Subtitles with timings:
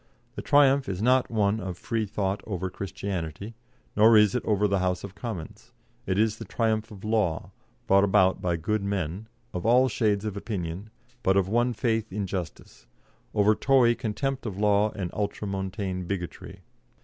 [0.33, 3.53] The triumph is not one of Freethought over Christianity,
[3.95, 5.73] nor is it over the House of Commons;
[6.07, 7.51] it is the triumph of law,
[7.85, 10.89] brought about by good men of all shades of opinion,
[11.21, 12.87] but of one faith in justice
[13.35, 16.61] over Tory contempt of law and Ultramontane bigotry.